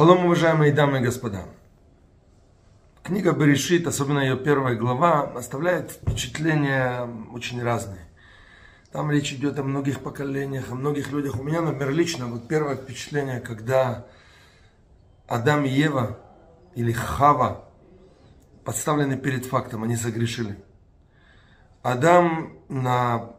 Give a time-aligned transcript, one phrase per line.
[0.00, 1.44] Шалом, уважаемые дамы и господа.
[3.02, 8.08] Книга Берешит, особенно ее первая глава, оставляет впечатления очень разные.
[8.92, 11.38] Там речь идет о многих поколениях, о многих людях.
[11.38, 14.06] У меня, например, лично, вот первое впечатление, когда
[15.28, 16.18] Адам и Ева,
[16.74, 17.68] или Хава,
[18.64, 20.56] подставлены перед фактом, они согрешили.
[21.82, 23.34] Адам на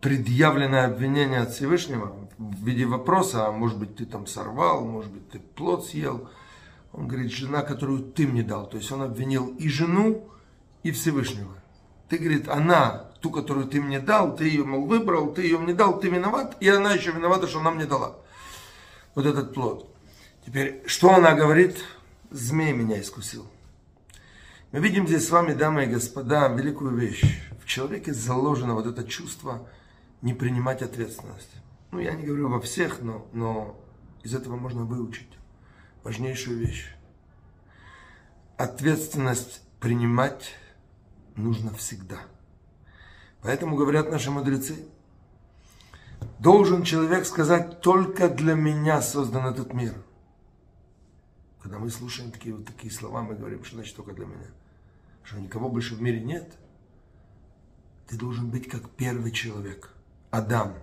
[0.00, 5.28] предъявленное обвинение от Всевышнего в виде вопроса, а может быть ты там сорвал, может быть
[5.30, 6.28] ты плод съел.
[6.92, 8.66] Он говорит, жена, которую ты мне дал.
[8.68, 10.28] То есть он обвинил и жену,
[10.82, 11.54] и Всевышнего.
[12.08, 15.74] Ты, говорит, она, ту, которую ты мне дал, ты ее, мол, выбрал, ты ее мне
[15.74, 18.16] дал, ты виноват, и она еще виновата, что она мне дала.
[19.14, 19.94] Вот этот плод.
[20.46, 21.84] Теперь, что она говорит?
[22.30, 23.46] Змей меня искусил.
[24.72, 27.22] Мы видим здесь с вами, дамы и господа, великую вещь.
[27.62, 29.66] В человеке заложено вот это чувство
[30.22, 31.50] не принимать ответственность.
[31.90, 33.80] Ну, я не говорю во всех, но, но
[34.22, 35.38] из этого можно выучить
[36.02, 36.94] важнейшую вещь.
[38.56, 40.54] Ответственность принимать
[41.36, 42.18] нужно всегда.
[43.42, 44.88] Поэтому говорят наши мудрецы,
[46.40, 49.94] должен человек сказать, только для меня создан этот мир.
[51.62, 54.46] Когда мы слушаем такие вот такие слова, мы говорим, что значит только для меня.
[55.22, 56.52] Что никого больше в мире нет.
[58.08, 59.94] Ты должен быть как первый человек–
[60.30, 60.74] Адам.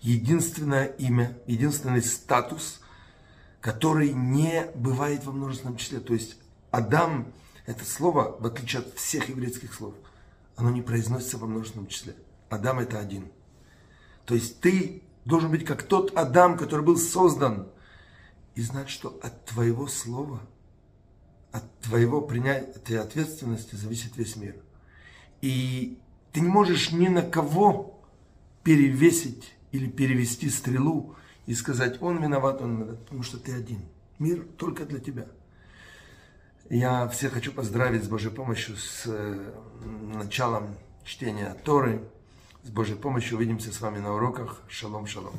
[0.00, 2.80] Единственное имя, единственный статус,
[3.60, 6.00] который не бывает во множественном числе.
[6.00, 6.36] То есть
[6.70, 7.32] Адам,
[7.66, 9.94] это слово, в отличие от всех еврейских слов,
[10.56, 12.14] оно не произносится во множественном числе.
[12.50, 13.30] Адам это один.
[14.24, 17.68] То есть ты должен быть как тот Адам, который был создан.
[18.54, 20.40] И знать, что от твоего слова,
[21.52, 24.56] от твоего принятия ответственности зависит весь мир.
[25.40, 25.98] И
[26.32, 27.91] ты не можешь ни на кого
[28.62, 31.14] перевесить или перевести стрелу
[31.46, 33.80] и сказать, он виноват, он виноват, потому что ты один.
[34.18, 35.26] Мир только для тебя.
[36.70, 39.52] Я всех хочу поздравить с Божьей помощью, с э,
[40.14, 42.02] началом чтения Торы.
[42.62, 44.62] С Божьей помощью увидимся с вами на уроках.
[44.68, 45.30] Шалом, шалом.